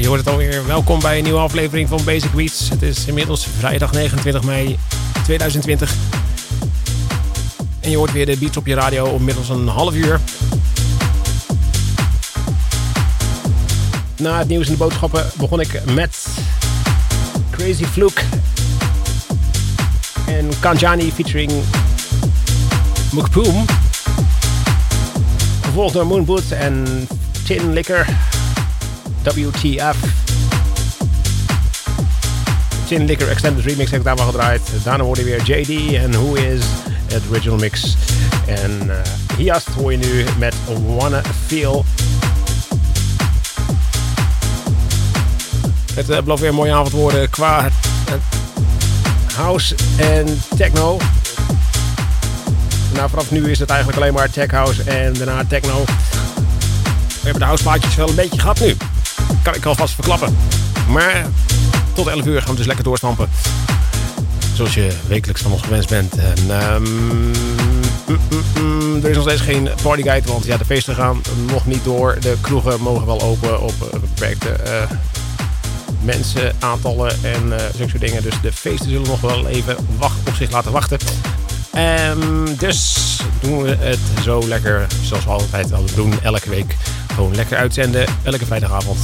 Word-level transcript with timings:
Je 0.00 0.06
hoort 0.06 0.18
het 0.18 0.28
alweer. 0.28 0.66
Welkom 0.66 1.00
bij 1.00 1.16
een 1.18 1.24
nieuwe 1.24 1.38
aflevering 1.38 1.88
van 1.88 2.04
Basic 2.04 2.32
Beats. 2.32 2.68
Het 2.68 2.82
is 2.82 3.06
inmiddels 3.06 3.46
vrijdag 3.58 3.92
29 3.92 4.42
mei 4.44 4.78
2020. 5.24 5.94
En 7.80 7.90
je 7.90 7.96
hoort 7.96 8.12
weer 8.12 8.26
de 8.26 8.36
beats 8.36 8.56
op 8.56 8.66
je 8.66 8.74
radio 8.74 9.18
middels 9.18 9.48
een 9.48 9.68
half 9.68 9.94
uur. 9.94 10.20
Na 14.16 14.38
het 14.38 14.48
nieuws 14.48 14.66
en 14.66 14.72
de 14.72 14.78
boodschappen 14.78 15.26
begon 15.38 15.60
ik 15.60 15.84
met 15.84 16.26
Crazy 17.50 17.84
Fluke 17.84 18.22
en 20.26 20.48
Kanjani 20.60 21.12
featuring 21.12 21.52
Mukpoom. 23.12 23.64
Gevolgd 25.62 25.94
door 25.94 26.06
Moonboots 26.06 26.50
en 26.50 27.06
Tin 27.44 27.72
Liquor. 27.72 28.06
WTF. 29.32 29.96
Tin 32.86 33.04
Liquor 33.04 33.28
Extended 33.28 33.64
Remix 33.64 33.90
heb 33.90 34.00
ik 34.00 34.06
daar 34.06 34.16
wel 34.16 34.26
gedraaid. 34.26 34.62
Daarna 34.82 35.04
hoorde 35.04 35.24
weer 35.24 35.42
JD 35.42 35.94
en 35.94 36.12
Who 36.12 36.34
Is, 36.34 36.64
het 37.06 37.22
original 37.30 37.58
mix. 37.58 37.96
En 38.46 38.82
uh, 38.86 38.94
Hiast 39.36 39.68
hoor 39.68 39.92
je 39.92 39.98
nu 39.98 40.24
met 40.38 40.54
Wanna 40.86 41.20
Feel. 41.46 41.84
Het 45.94 46.10
uh, 46.10 46.36
weer 46.36 46.48
een 46.48 46.54
mooie 46.54 46.72
avond 46.72 46.90
worden 46.90 47.30
qua 47.30 47.64
uh, 47.64 48.14
house 49.34 49.74
en 49.96 50.42
techno. 50.56 50.98
Nou, 52.94 53.08
vanaf 53.08 53.30
nu 53.30 53.50
is 53.50 53.58
het 53.58 53.70
eigenlijk 53.70 54.00
alleen 54.00 54.14
maar 54.14 54.30
tech 54.30 54.50
house 54.50 54.82
en 54.82 55.12
daarna 55.12 55.44
techno. 55.44 55.84
We 55.84 57.30
hebben 57.30 57.40
de 57.40 57.46
houseplaatjes 57.46 57.94
wel 57.94 58.08
een 58.08 58.14
beetje 58.14 58.40
gehad 58.40 58.60
nu. 58.60 58.76
Kan 59.44 59.54
ik 59.54 59.64
alvast 59.64 59.94
verklappen. 59.94 60.36
Maar 60.88 61.26
tot 61.92 62.06
11 62.06 62.26
uur 62.26 62.40
gaan 62.40 62.50
we 62.50 62.56
dus 62.56 62.66
lekker 62.66 62.84
doorstampen. 62.84 63.28
Zoals 64.54 64.74
je 64.74 64.92
wekelijks 65.06 65.42
van 65.42 65.52
ons 65.52 65.62
gewenst 65.62 65.88
bent. 65.88 66.16
En, 66.16 66.72
um, 66.72 66.82
mm, 66.82 67.32
mm, 68.06 68.18
mm, 68.58 69.04
er 69.04 69.10
is 69.10 69.16
nog 69.16 69.24
steeds 69.24 69.40
geen 69.40 69.68
partyguide, 69.82 70.28
want 70.28 70.44
ja, 70.44 70.56
de 70.56 70.64
feesten 70.64 70.94
gaan 70.94 71.20
nog 71.46 71.66
niet 71.66 71.84
door. 71.84 72.16
De 72.20 72.36
kroegen 72.40 72.80
mogen 72.80 73.06
wel 73.06 73.22
open 73.22 73.60
op 73.60 73.74
beperkte 73.90 74.56
uh, 74.66 74.90
mensen, 76.00 76.52
aantallen 76.58 77.24
en 77.24 77.46
uh, 77.46 77.56
zulke 77.76 77.90
soort 77.90 78.00
dingen. 78.00 78.22
Dus 78.22 78.40
de 78.42 78.52
feesten 78.52 78.90
zullen 78.90 79.08
nog 79.08 79.20
wel 79.20 79.46
even 79.46 79.76
wacht, 79.98 80.28
op 80.28 80.34
zich 80.34 80.50
laten 80.50 80.72
wachten. 80.72 80.98
Um, 82.10 82.56
dus 82.56 82.96
doen 83.40 83.62
we 83.62 83.76
het 83.80 83.98
zo 84.22 84.48
lekker, 84.48 84.86
zoals 85.02 85.24
we 85.24 85.30
altijd 85.30 85.72
al 85.72 85.84
doen, 85.94 86.12
elke 86.22 86.50
week. 86.50 86.76
Gewoon 87.14 87.34
lekker 87.34 87.56
uitzenden, 87.56 88.06
elke 88.22 88.46
vrijdagavond. 88.46 88.98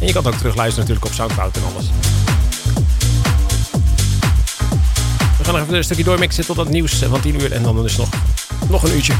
En 0.00 0.06
je 0.06 0.12
kan 0.12 0.26
ook 0.26 0.34
terugluisteren 0.34 0.88
natuurlijk 0.88 1.06
op 1.06 1.12
Soundcloud 1.12 1.56
en 1.56 1.62
alles. 1.74 1.86
We 5.38 5.44
gaan 5.44 5.54
nog 5.54 5.62
even 5.62 5.74
een 5.74 5.84
stukje 5.84 6.04
doormixen 6.04 6.46
tot 6.46 6.56
het 6.56 6.68
nieuws 6.68 6.94
van 6.94 7.20
10 7.20 7.40
uur. 7.40 7.52
En 7.52 7.62
dan 7.62 7.82
dus 7.82 7.96
nog, 7.96 8.08
nog 8.68 8.82
een 8.82 8.94
uurtje. 8.94 9.14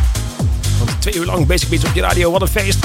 Want 0.79 1.01
twee 1.01 1.15
uur 1.15 1.25
lang 1.25 1.47
Basic 1.47 1.69
Beats 1.69 1.85
op 1.85 1.95
je 1.95 2.01
radio, 2.01 2.31
wat 2.31 2.43
een 2.43 2.49
feest. 2.49 2.79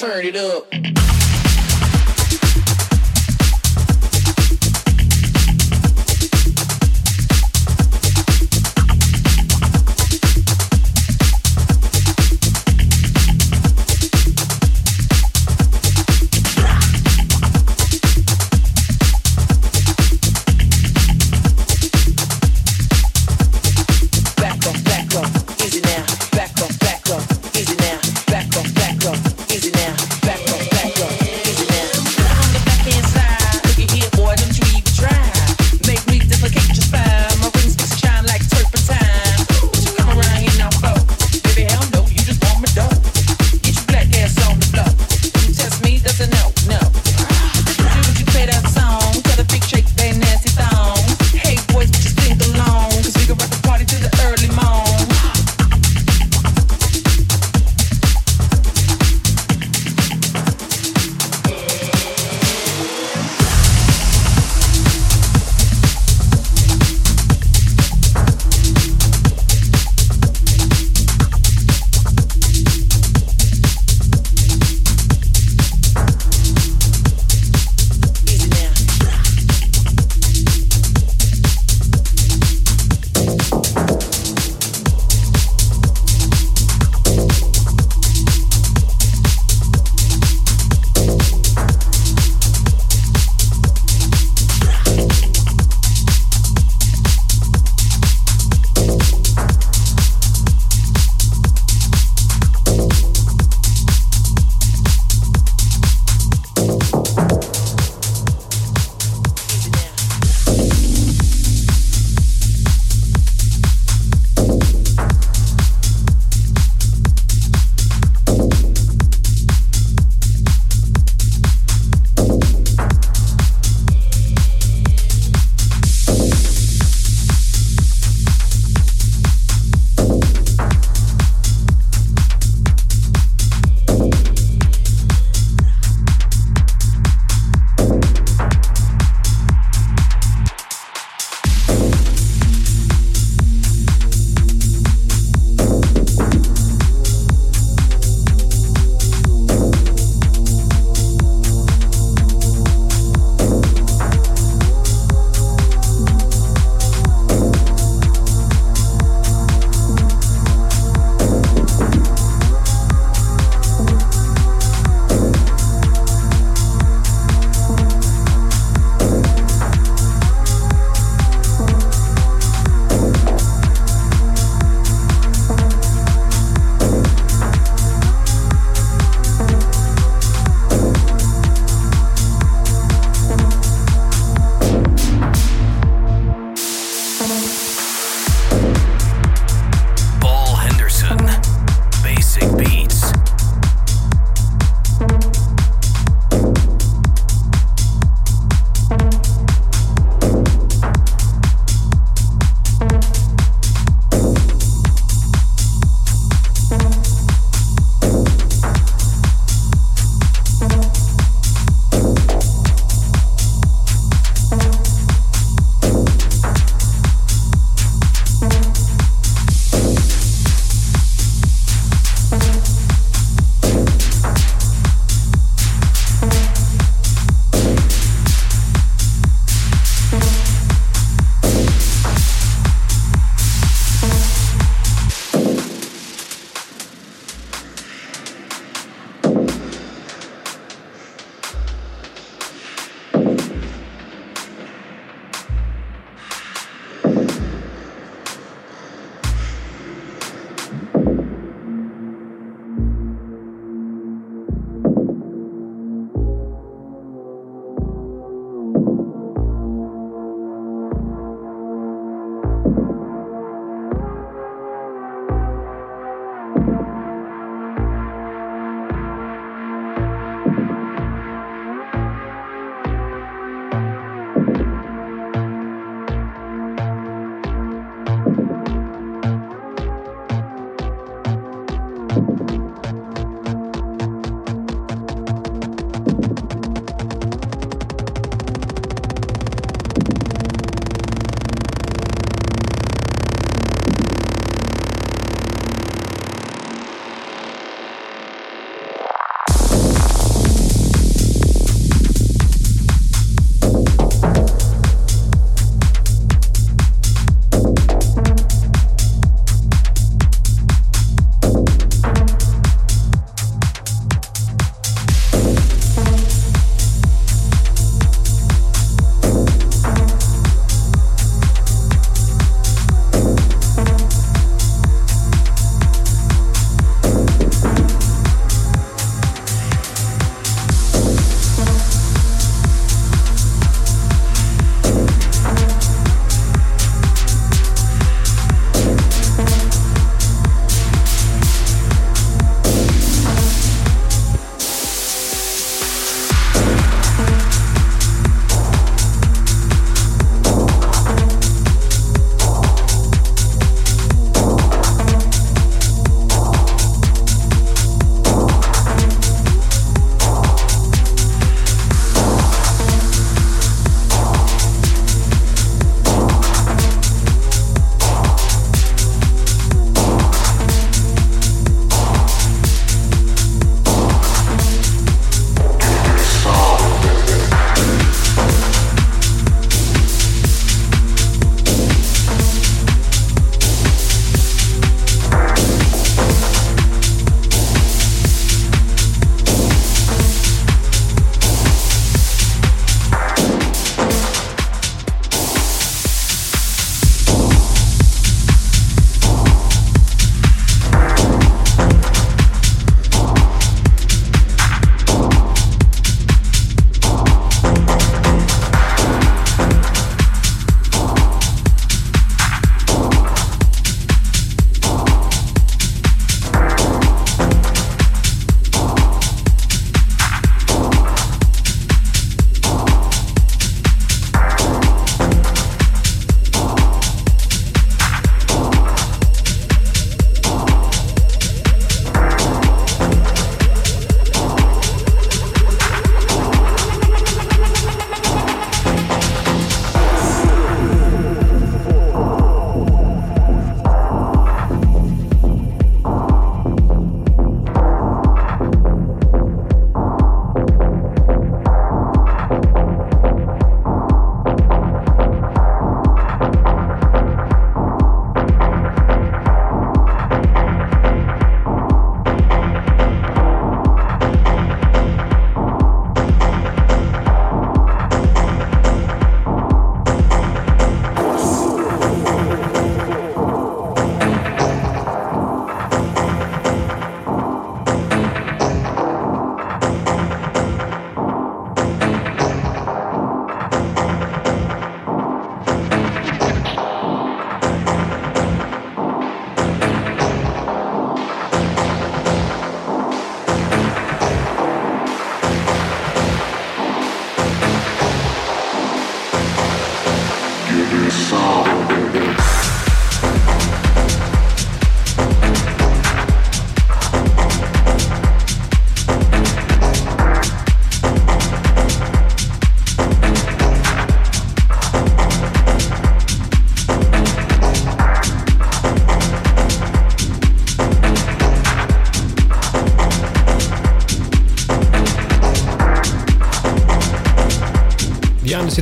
Turn 0.00 0.24
it 0.24 0.34
up. 0.34 0.89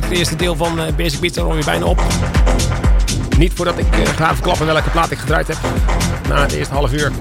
Eerste 0.09 0.35
deel 0.35 0.55
van 0.55 0.79
uh, 0.79 0.85
Basic 0.97 1.19
Beats 1.19 1.37
er 1.37 1.43
alweer 1.43 1.65
bijna 1.65 1.85
op. 1.85 2.01
Niet 3.37 3.53
voordat 3.55 3.77
ik 3.77 3.97
uh, 3.97 4.07
ga 4.07 4.33
verklappen 4.33 4.65
welke 4.65 4.89
plaat 4.89 5.11
ik 5.11 5.17
gedraaid 5.17 5.47
heb. 5.47 5.57
Na 6.27 6.41
het 6.41 6.51
eerste 6.51 6.73
half 6.73 6.93
uur. 6.93 7.11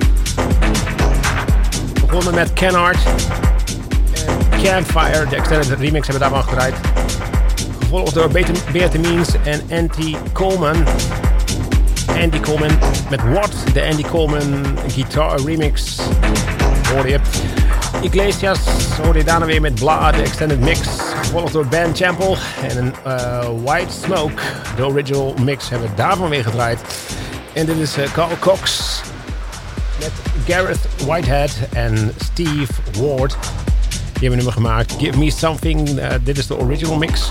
Begonnen 2.07 2.35
met 2.35 2.53
Kenhard. 2.53 2.99
En 4.27 4.63
Campfire, 4.63 5.27
de 5.29 5.37
extended 5.37 5.79
remix 5.79 6.07
hebben 6.07 6.13
we 6.15 6.19
daarvan 6.19 6.43
gedraaid. 6.43 6.75
Gevolgd 7.81 8.15
door 8.15 8.29
Beate 8.73 8.99
Means 8.99 9.29
en 9.45 9.63
Andy 9.71 10.17
Coleman. 10.33 10.85
Andy 12.23 12.41
Coleman 12.41 12.79
met 13.11 13.21
What, 13.33 13.53
de 13.73 13.87
Andy 13.91 14.03
Coleman 14.03 14.65
guitar 14.89 15.41
remix. 15.45 15.97
Hoorde 16.93 17.09
je. 17.09 17.19
Iglesias 18.01 18.59
hoorde 19.03 19.19
je 19.19 19.25
daarna 19.25 19.47
weer 19.47 19.61
met 19.61 19.75
Bla, 19.75 20.13
de 20.13 20.23
extended 20.23 20.61
mix 20.61 20.81
gevolgd 21.23 21.53
door 21.53 21.67
Ben 21.67 21.95
Champel. 21.95 22.37
En 22.63 22.79
een 22.79 22.95
uh, 23.07 23.49
White 23.65 23.93
Smoke, 24.05 24.43
de 24.77 24.87
original 24.87 25.35
mix, 25.41 25.69
hebben 25.69 25.89
we 25.89 25.95
daarvan 25.95 26.29
weer 26.29 26.43
gedraaid. 26.43 26.81
En 27.53 27.67
dit 27.67 27.77
is 27.77 27.99
uh, 27.99 28.13
Carl 28.13 28.39
Cox 28.39 29.01
met 29.99 30.11
Gareth 30.47 30.89
Whitehead 31.07 31.51
en 31.73 32.15
Steve 32.25 32.73
Ward. 33.01 33.37
Die 34.13 34.29
hebben 34.29 34.31
een 34.31 34.37
nummer 34.37 34.53
gemaakt. 34.53 34.95
Give 34.99 35.19
Me 35.19 35.31
Something, 35.31 35.89
uh, 35.89 36.07
dit 36.23 36.39
is 36.39 36.47
de 36.47 36.59
original 36.59 36.97
mix. 36.97 37.31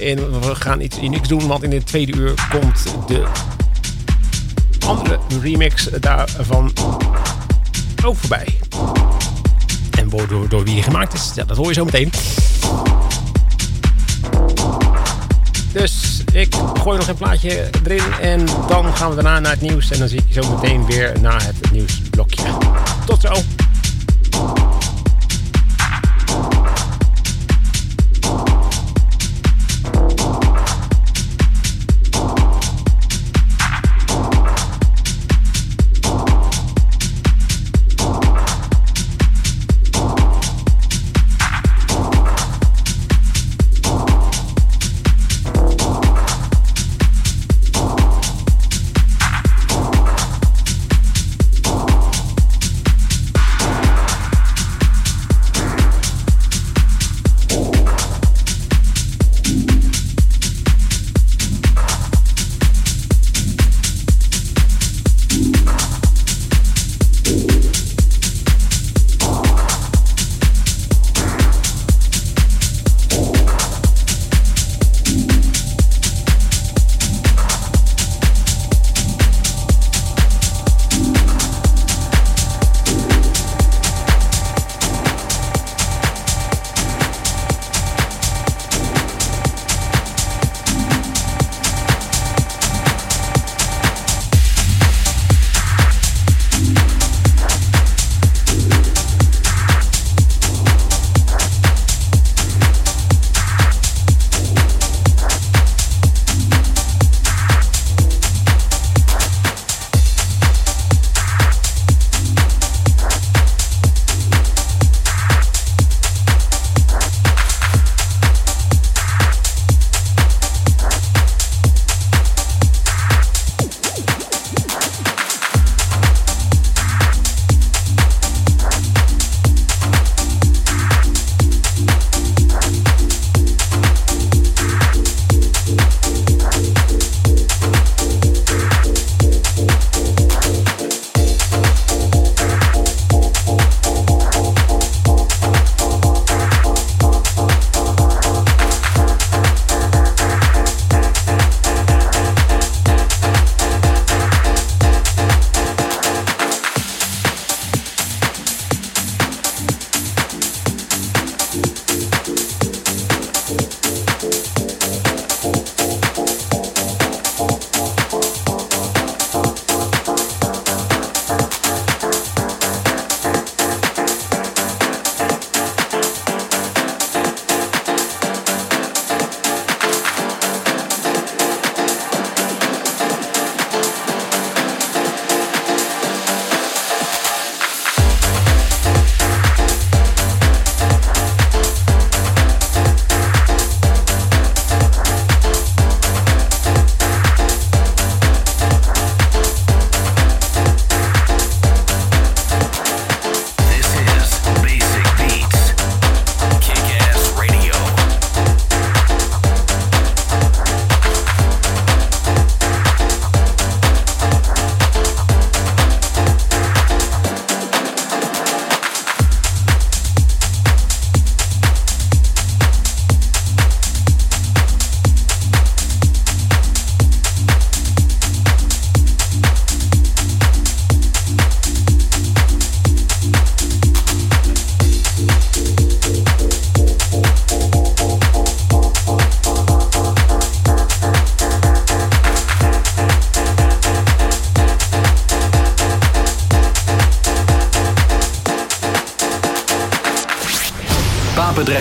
En 0.00 0.40
we 0.40 0.54
gaan 0.54 0.80
iets 0.80 0.98
unieks 0.98 1.28
doen, 1.28 1.46
want 1.46 1.62
in 1.62 1.70
de 1.70 1.84
tweede 1.84 2.12
uur 2.12 2.34
komt 2.50 2.84
de 3.06 3.26
andere 4.86 5.18
remix 5.42 5.88
daarvan 6.00 6.72
ook 8.04 8.16
voorbij. 8.16 8.58
En 9.98 10.08
door, 10.08 10.48
door 10.48 10.64
wie 10.64 10.74
die 10.74 10.82
gemaakt 10.82 11.12
is, 11.12 11.32
dat 11.34 11.56
hoor 11.56 11.66
je 11.66 11.74
zo 11.74 11.84
meteen. 11.84 12.10
Ik 16.32 16.54
gooi 16.54 16.98
nog 16.98 17.08
een 17.08 17.14
plaatje 17.14 17.70
erin 17.84 18.12
en 18.20 18.46
dan 18.68 18.96
gaan 18.96 19.08
we 19.08 19.14
daarna 19.14 19.38
naar 19.38 19.52
het 19.52 19.60
nieuws. 19.60 19.90
En 19.90 19.98
dan 19.98 20.08
zie 20.08 20.18
ik 20.18 20.24
je 20.34 20.42
zo 20.42 20.54
meteen 20.54 20.86
weer 20.86 21.20
na 21.20 21.42
het 21.42 21.70
nieuwsblokje. 21.72 22.42
Tot 23.06 23.20
zo! 23.20 23.32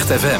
Podcast 0.10 0.26
FM. 0.26 0.39